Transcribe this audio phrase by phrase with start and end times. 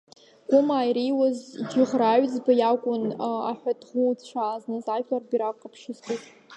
[0.49, 1.37] Гәымаа иреиуаз
[1.69, 3.03] Џьыӷра Аҩӡба иакәын
[3.51, 6.21] аҳәа ҭӷуцәаа зныз ажәлар рбираҟ ҟаԥшьы зкыз.